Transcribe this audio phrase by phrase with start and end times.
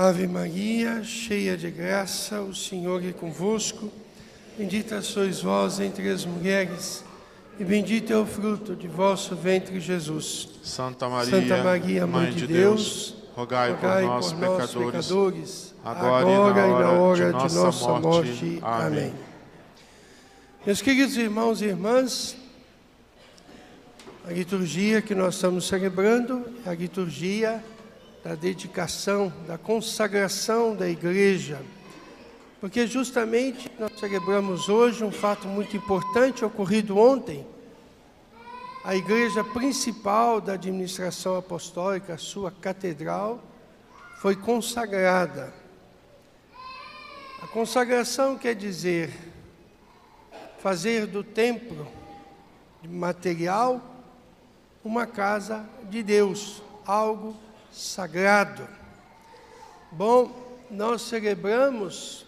[0.00, 3.90] Ave Maria, cheia de graça, o Senhor é convosco.
[4.56, 7.04] Bendita sois vós entre as mulheres,
[7.58, 10.50] e bendito é o fruto de vosso ventre, Jesus.
[10.62, 15.74] Santa Maria, Santa Maria, Mãe de Deus, rogai, rogai por nós, por nós, pecadores, pecadores,
[15.84, 18.58] agora, agora e na hora, de nossa morte.
[18.62, 19.12] Amém.
[20.64, 22.36] Meus queridos irmãos e irmãs,
[24.24, 27.60] a liturgia que nós estamos celebrando é a liturgia
[28.22, 31.60] da dedicação, da consagração da igreja.
[32.60, 37.46] Porque justamente nós celebramos hoje um fato muito importante ocorrido ontem.
[38.84, 43.40] A igreja principal da administração apostólica, a sua catedral,
[44.18, 45.52] foi consagrada.
[47.40, 49.12] A consagração quer dizer
[50.58, 51.86] fazer do templo
[52.82, 53.80] material
[54.84, 57.36] uma casa de Deus, algo
[57.72, 58.66] sagrado.
[59.90, 62.26] Bom, nós celebramos,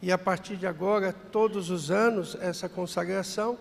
[0.00, 3.58] e a partir de agora, todos os anos, essa consagração,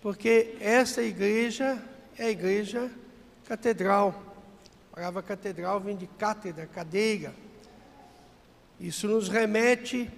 [0.00, 1.82] porque essa igreja
[2.18, 2.90] é a igreja
[3.46, 4.22] catedral.
[4.92, 7.34] A palavra catedral vem de cátedra, cadeira.
[8.78, 10.10] Isso nos remete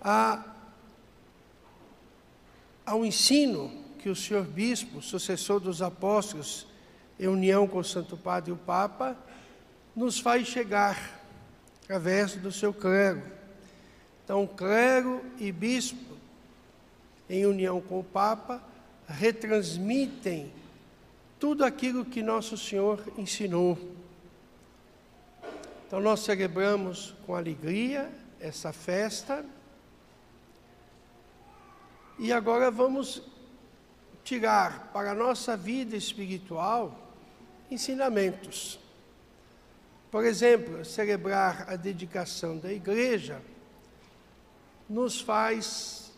[0.00, 0.44] a,
[2.86, 6.66] ao ensino que o senhor bispo, sucessor dos apóstolos,
[7.18, 9.16] em união com o Santo Padre e o Papa,
[9.94, 11.20] nos faz chegar
[11.82, 13.22] através do seu clero.
[14.24, 16.16] Então, clero e bispo,
[17.28, 18.62] em união com o Papa,
[19.06, 20.52] retransmitem
[21.38, 23.78] tudo aquilo que Nosso Senhor ensinou.
[25.86, 29.44] Então, nós celebramos com alegria essa festa.
[32.18, 33.22] E agora vamos
[34.22, 37.07] tirar para a nossa vida espiritual
[37.70, 38.78] ensinamentos.
[40.10, 43.42] Por exemplo, celebrar a dedicação da igreja
[44.88, 46.12] nos faz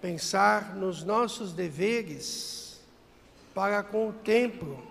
[0.00, 2.80] pensar nos nossos deveres
[3.54, 4.84] para com o templo,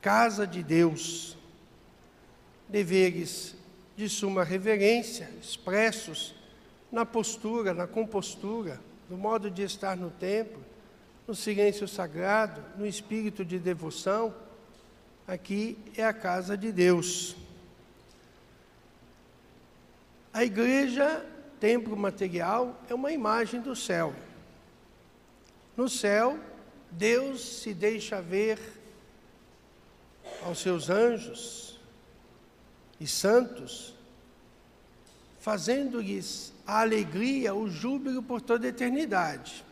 [0.00, 1.36] casa de Deus.
[2.68, 3.56] Deveres
[3.96, 6.34] de suma reverência, expressos
[6.92, 8.78] na postura, na compostura,
[9.08, 10.62] no modo de estar no templo,
[11.26, 14.34] no silêncio sagrado, no espírito de devoção
[15.28, 17.36] aqui é a casa de Deus.
[20.32, 21.24] A igreja,
[21.60, 24.14] templo material, é uma imagem do céu.
[25.76, 26.38] No céu,
[26.90, 28.58] Deus se deixa ver
[30.42, 31.78] aos seus anjos
[32.98, 33.94] e santos,
[35.40, 39.64] fazendo-lhes a alegria, o júbilo por toda a eternidade.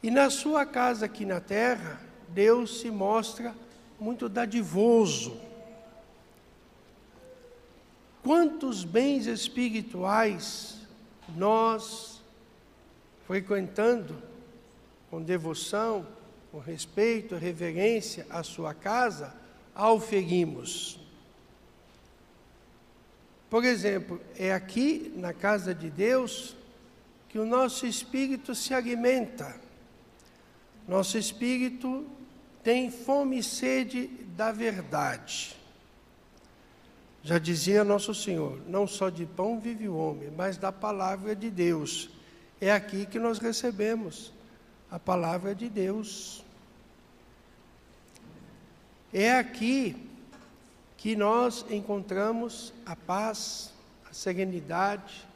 [0.00, 3.54] E na sua casa aqui na terra, Deus se mostra
[3.98, 5.40] muito dadivoso.
[8.22, 10.78] Quantos bens espirituais
[11.36, 12.20] nós,
[13.26, 14.22] frequentando
[15.10, 16.06] com devoção,
[16.50, 19.34] com respeito, reverência à sua casa,
[19.74, 20.98] auferimos.
[23.48, 26.56] Por exemplo, é aqui na casa de Deus
[27.28, 29.58] que o nosso espírito se alimenta.
[30.86, 32.06] Nosso espírito
[32.68, 35.56] tem fome e sede da verdade.
[37.22, 41.48] Já dizia nosso Senhor: não só de pão vive o homem, mas da palavra de
[41.48, 42.10] Deus.
[42.60, 44.34] É aqui que nós recebemos
[44.90, 46.44] a palavra de Deus.
[49.14, 50.06] É aqui
[50.98, 53.72] que nós encontramos a paz,
[54.10, 55.26] a serenidade.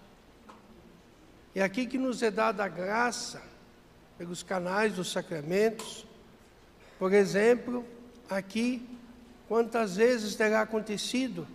[1.55, 3.41] É aqui que nos é dada a graça
[4.19, 6.12] pelos canais dos sacramentos
[7.03, 7.85] por exemplo,
[8.31, 8.89] aqui,
[9.49, 11.49] quantas vezes terá acontecido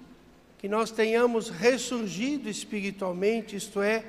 [0.58, 4.04] que nós tenhamos ressurgido espiritualmente, isto é,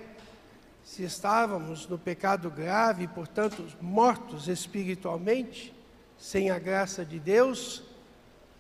[0.82, 5.72] se estávamos no pecado grave portanto, mortos espiritualmente,
[6.18, 7.84] sem a graça de Deus,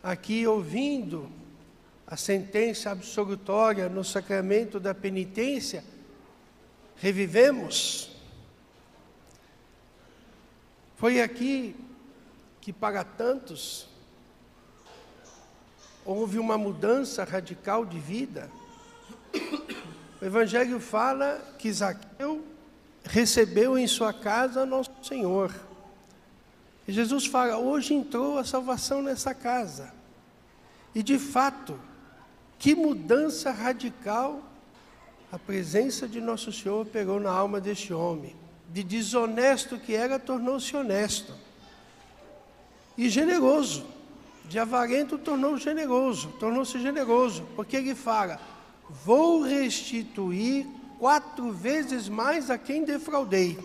[0.00, 1.28] aqui ouvindo
[2.06, 5.82] a sentença absolutória no sacramento da penitência,
[6.94, 8.16] revivemos.
[10.94, 11.74] Foi aqui
[12.60, 13.88] que para tantos
[16.04, 18.50] houve uma mudança radical de vida.
[20.20, 22.44] O Evangelho fala que Zaqueu
[23.04, 25.54] recebeu em sua casa nosso Senhor.
[26.86, 29.92] E Jesus fala: hoje entrou a salvação nessa casa.
[30.94, 31.78] E de fato,
[32.58, 34.42] que mudança radical
[35.30, 38.34] a presença de nosso Senhor operou na alma deste homem.
[38.70, 41.34] De desonesto que era, tornou-se honesto
[42.98, 43.86] e generoso,
[44.48, 48.40] de avarento tornou generoso, tornou-se generoso, porque ele fala:
[49.04, 50.66] Vou restituir
[50.98, 53.56] quatro vezes mais a quem defraudei,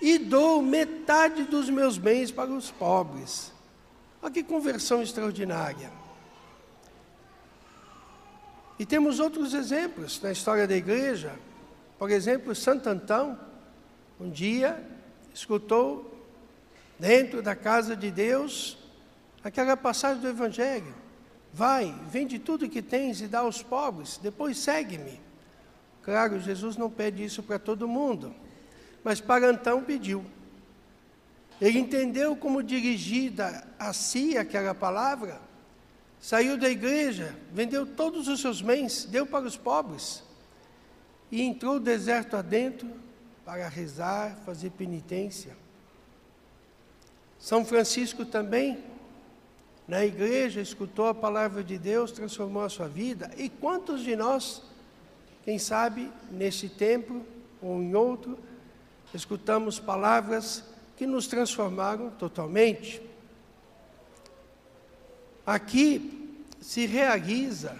[0.00, 3.50] e dou metade dos meus bens para os pobres.
[4.20, 5.90] Olha que conversão extraordinária.
[8.78, 11.32] E temos outros exemplos na história da igreja.
[11.98, 13.38] Por exemplo, Santo Antão,
[14.18, 14.82] um dia,
[15.34, 16.19] escutou
[17.00, 18.78] dentro da casa de Deus
[19.42, 20.94] aquela passagem do Evangelho.
[21.52, 25.18] Vai, vende tudo que tens e dá aos pobres, depois segue-me.
[26.02, 28.34] Claro, Jesus não pede isso para todo mundo,
[29.02, 30.24] mas para Antão pediu.
[31.60, 35.40] Ele entendeu como dirigida a si aquela palavra,
[36.20, 40.22] saiu da igreja, vendeu todos os seus bens, deu para os pobres
[41.30, 42.88] e entrou o deserto adentro
[43.44, 45.56] para rezar, fazer penitência.
[47.40, 48.84] São Francisco também
[49.88, 53.30] na igreja, escutou a palavra de Deus, transformou a sua vida.
[53.36, 54.62] E quantos de nós,
[55.42, 57.24] quem sabe, nesse tempo
[57.62, 58.38] ou em outro,
[59.14, 60.62] escutamos palavras
[60.96, 63.02] que nos transformaram totalmente?
[65.44, 67.76] Aqui se realiza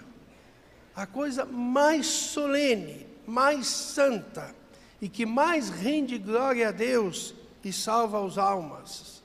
[0.95, 4.53] a coisa mais solene, mais santa
[4.99, 9.20] e que mais rende glória a Deus e salva as almas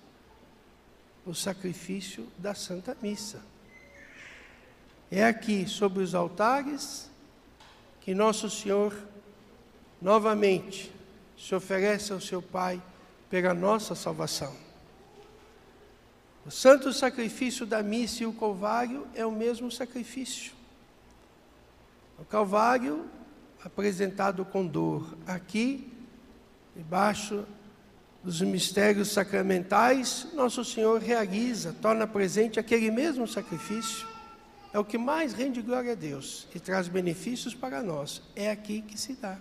[1.27, 3.43] o sacrifício da Santa Missa.
[5.11, 7.11] É aqui, sobre os altares,
[8.01, 8.97] que Nosso Senhor
[10.01, 10.93] novamente
[11.37, 12.81] se oferece ao seu Pai
[13.29, 14.55] pela nossa salvação.
[16.47, 20.53] O santo sacrifício da missa e o Calvário é o mesmo sacrifício.
[22.19, 23.11] O Calvário
[23.65, 25.93] apresentado com dor, aqui,
[26.77, 27.45] debaixo
[28.27, 34.05] dos mistérios sacramentais, Nosso Senhor realiza, torna presente aquele mesmo sacrifício.
[34.73, 38.21] É o que mais rende glória a Deus e traz benefícios para nós.
[38.35, 39.39] É aqui que se dá.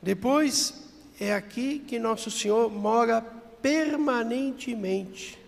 [0.00, 0.88] Depois,
[1.20, 3.20] é aqui que Nosso Senhor mora
[3.60, 5.38] permanentemente,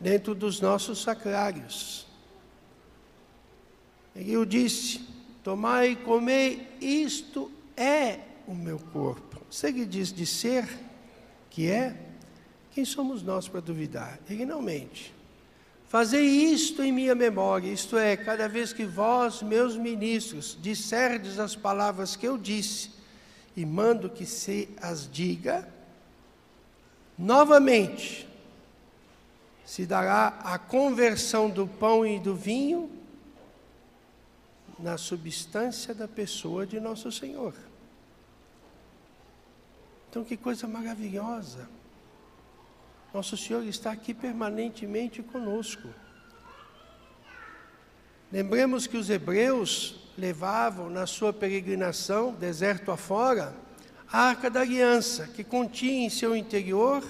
[0.00, 2.06] dentro dos nossos sacrários.
[4.16, 5.06] Ele o disse:
[5.44, 9.42] Tomai e comei, isto é o meu corpo.
[9.50, 10.66] Se ele diz de ser,
[11.50, 11.94] que é,
[12.72, 14.18] quem somos nós para duvidar?
[14.28, 15.14] Ele não mente.
[15.86, 21.54] Fazei isto em minha memória, isto é, cada vez que vós, meus ministros, disserdes as
[21.54, 22.90] palavras que eu disse,
[23.54, 25.68] e mando que se as diga,
[27.18, 28.26] novamente
[29.64, 32.90] se dará a conversão do pão e do vinho
[34.78, 37.67] na substância da pessoa de nosso Senhor.
[40.18, 41.68] Então, que coisa maravilhosa.
[43.14, 45.88] Nosso Senhor está aqui permanentemente conosco.
[48.32, 53.54] Lembremos que os hebreus levavam na sua peregrinação, deserto afora,
[54.10, 57.04] a arca da aliança, que continha em seu interior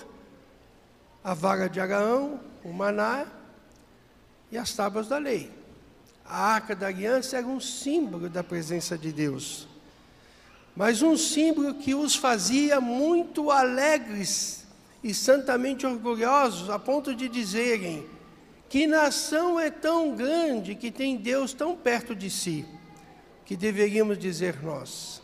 [1.24, 3.26] a vara de Araão, o maná
[4.52, 5.50] e as tábuas da lei.
[6.26, 9.66] A arca da aliança era um símbolo da presença de Deus
[10.78, 14.64] mas um símbolo que os fazia muito alegres
[15.02, 18.06] e santamente orgulhosos, a ponto de dizerem:
[18.68, 22.64] Que nação é tão grande que tem Deus tão perto de si,
[23.44, 25.20] que deveríamos dizer nós.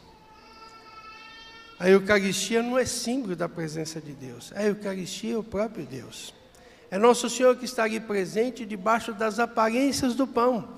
[1.79, 6.35] A Eucaristia não é símbolo da presença de Deus, a Eucaristia é o próprio Deus.
[6.91, 10.69] É Nosso Senhor que está ali presente debaixo das aparências do pão.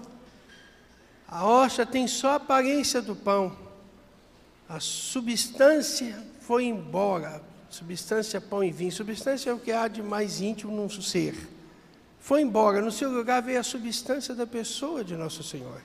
[1.26, 3.64] A hoxa tem só a aparência do pão,
[4.68, 7.42] a substância foi embora.
[7.68, 8.92] Substância, pão e vinho.
[8.92, 11.35] Substância é o que há de mais íntimo num ser.
[12.18, 12.80] Foi embora.
[12.80, 15.80] No seu lugar veio a substância da pessoa de Nosso Senhor.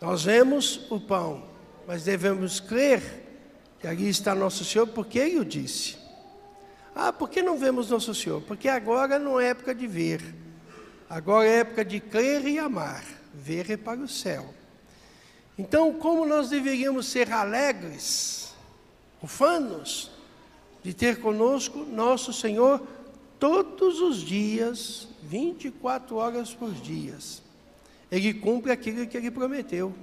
[0.00, 1.44] Nós vemos o pão,
[1.86, 3.02] mas devemos crer
[3.78, 5.96] que ali está Nosso Senhor, porque Ele o disse.
[6.94, 8.42] Ah, por que não vemos Nosso Senhor?
[8.42, 10.22] Porque agora não é época de ver.
[11.08, 13.04] Agora é época de crer e amar.
[13.34, 14.52] Ver é para o céu.
[15.58, 18.54] Então, como nós deveríamos ser alegres,
[19.22, 20.10] ufanos,
[20.82, 22.82] de ter conosco nosso Senhor
[23.38, 27.16] todos os dias, 24 horas por dia.
[28.10, 29.94] Ele cumpre aquilo que ele prometeu.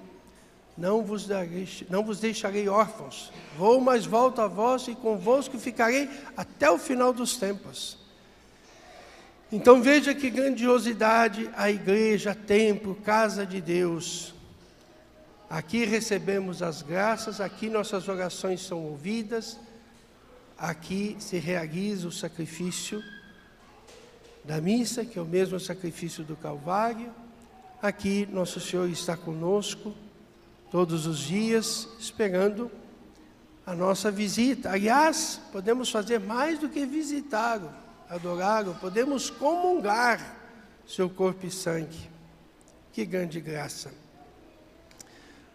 [0.78, 3.32] Não vos, darei, não vos deixarei órfãos.
[3.58, 7.98] Vou, mas volto a vós e convosco ficarei até o final dos tempos.
[9.52, 14.34] Então veja que grandiosidade a igreja, templo, casa de Deus.
[15.50, 19.58] Aqui recebemos as graças, aqui nossas orações são ouvidas,
[20.56, 23.04] aqui se realiza o sacrifício
[24.44, 27.12] da missa, que é o mesmo sacrifício do Calvário.
[27.82, 29.96] Aqui, Nosso Senhor está conosco
[30.70, 32.70] todos os dias, esperando
[33.66, 34.72] a nossa visita.
[34.72, 37.72] Aliás, podemos fazer mais do que visitá-lo,
[38.08, 40.36] adorá-lo, podemos comungar
[40.88, 42.08] seu corpo e sangue.
[42.92, 43.92] Que grande graça.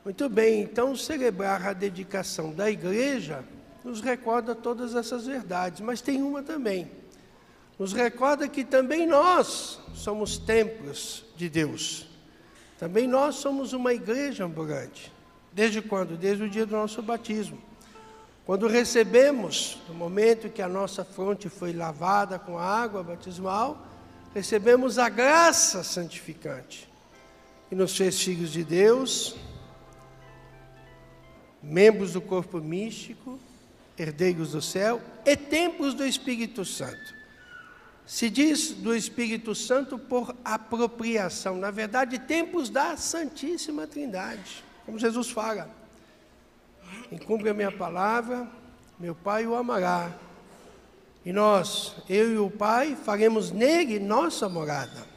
[0.04, 3.42] Muito bem, então celebrar a dedicação da igreja
[3.82, 6.90] nos recorda todas essas verdades, mas tem uma também.
[7.78, 12.06] Nos recorda que também nós somos templos de Deus.
[12.78, 15.10] Também nós somos uma igreja ambulante.
[15.50, 16.18] Desde quando?
[16.18, 17.58] Desde o dia do nosso batismo.
[18.44, 23.86] Quando recebemos, no momento que a nossa fronte foi lavada com a água batismal,
[24.34, 26.86] recebemos a graça santificante,
[27.70, 29.34] que nos fez filhos de Deus,
[31.64, 33.38] membros do corpo místico,
[33.98, 37.14] herdeiros do céu e templos do Espírito Santo.
[38.06, 45.30] Se diz do Espírito Santo por apropriação, na verdade, templos da Santíssima Trindade, como Jesus
[45.30, 45.70] fala.
[47.08, 48.46] Quem cumpre a minha palavra,
[48.98, 50.12] meu Pai o amará.
[51.24, 55.14] E nós, eu e o Pai, faremos nele nossa morada.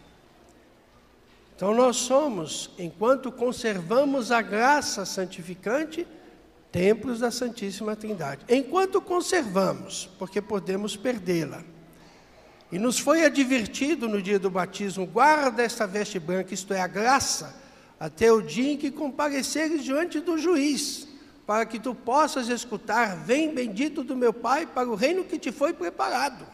[1.56, 6.08] Então nós somos, enquanto conservamos a graça santificante,
[6.78, 8.46] templos da Santíssima Trindade.
[8.48, 11.64] Enquanto conservamos, porque podemos perdê-la.
[12.72, 16.86] E nos foi advertido no dia do batismo: guarda esta veste branca, isto é, a
[16.86, 17.56] graça,
[18.00, 21.08] até o dia em que compareceres diante do juiz,
[21.48, 25.52] para que tu possas escutar: Vem, bendito do meu Pai, para o reino que te
[25.52, 26.46] foi preparado.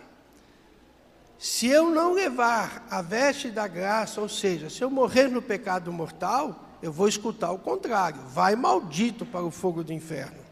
[1.38, 5.92] Se eu não levar a veste da graça, ou seja, se eu morrer no pecado
[5.92, 10.44] mortal, eu vou escutar o contrário: vai maldito para o fogo do inferno.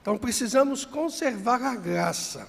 [0.00, 2.46] Então precisamos conservar a graça.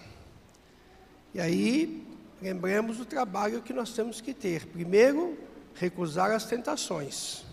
[1.33, 2.07] E aí,
[2.39, 4.67] lembremos do trabalho que nós temos que ter.
[4.67, 5.35] Primeiro,
[5.73, 7.43] recusar as tentações,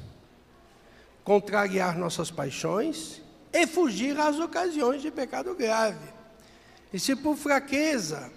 [1.25, 6.07] contrariar nossas paixões e fugir às ocasiões de pecado grave.
[6.93, 8.31] E se por fraqueza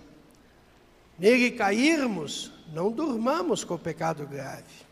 [1.20, 4.87] nele cairmos, não durmamos com o pecado grave,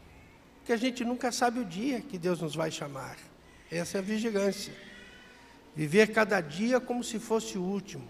[0.66, 3.18] porque a gente nunca sabe o dia que Deus nos vai chamar.
[3.72, 4.74] Essa é a vigilância.
[5.76, 8.10] Viver cada dia como se fosse o último.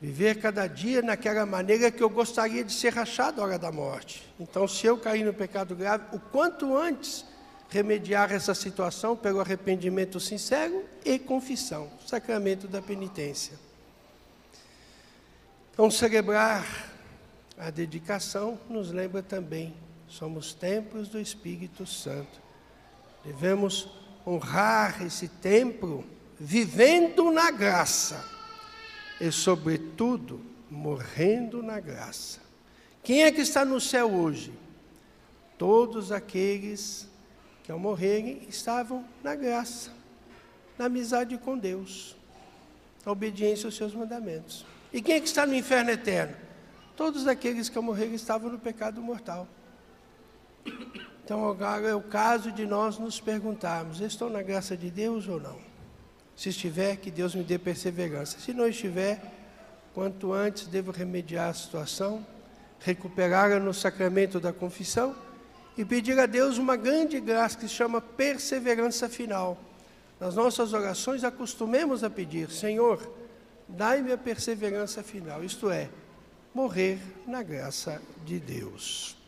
[0.00, 4.22] Viver cada dia naquela maneira que eu gostaria de ser rachado à hora da morte.
[4.38, 7.24] Então, se eu cair no pecado grave, o quanto antes
[7.68, 13.58] remediar essa situação pelo arrependimento sincero e confissão, sacramento da penitência.
[15.72, 16.64] Então, celebrar
[17.58, 19.74] a dedicação nos lembra também,
[20.12, 22.38] somos templos do Espírito Santo.
[23.24, 23.88] Devemos
[24.26, 26.04] honrar esse templo
[26.38, 28.22] vivendo na graça
[29.18, 30.38] e, sobretudo,
[30.70, 32.40] morrendo na graça.
[33.02, 34.52] Quem é que está no céu hoje?
[35.56, 37.08] Todos aqueles
[37.64, 39.92] que, ao morrerem, estavam na graça,
[40.76, 42.14] na amizade com Deus,
[43.06, 44.66] na obediência aos seus mandamentos.
[44.92, 46.36] E quem é que está no inferno eterno?
[46.94, 49.48] Todos aqueles que, ao morrerem, estavam no pecado mortal.
[51.24, 55.40] Então, agora é o caso de nós nos perguntarmos: estou na graça de Deus ou
[55.40, 55.58] não?
[56.36, 58.38] Se estiver, que Deus me dê perseverança.
[58.38, 59.22] Se não estiver,
[59.94, 62.26] quanto antes devo remediar a situação,
[62.80, 65.14] recuperá-la no sacramento da confissão
[65.76, 69.58] e pedir a Deus uma grande graça que se chama perseverança final.
[70.18, 73.00] Nas nossas orações, acostumemos a pedir: Senhor,
[73.68, 75.88] dai-me a perseverança final, isto é,
[76.54, 79.21] morrer na graça de Deus.